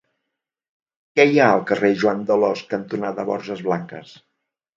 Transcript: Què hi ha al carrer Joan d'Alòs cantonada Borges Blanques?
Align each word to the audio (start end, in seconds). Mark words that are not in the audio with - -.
Què 1.19 1.25
hi 1.31 1.37
ha 1.43 1.49
al 1.57 1.61
carrer 1.73 1.91
Joan 1.99 2.23
d'Alòs 2.31 2.65
cantonada 2.73 3.27
Borges 3.29 3.63
Blanques? 3.71 4.17